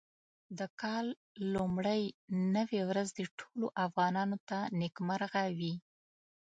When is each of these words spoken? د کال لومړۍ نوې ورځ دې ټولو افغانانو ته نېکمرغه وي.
د 0.57 0.59
کال 0.81 1.05
لومړۍ 1.53 2.03
نوې 2.55 2.81
ورځ 2.89 3.07
دې 3.17 3.25
ټولو 3.39 3.65
افغانانو 3.85 4.37
ته 4.49 4.57
نېکمرغه 4.79 5.43
وي. 5.59 5.73